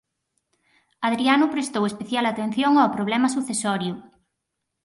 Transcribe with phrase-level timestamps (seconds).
[1.05, 3.93] Hadriano prestou especial atención ao problema sucesorio.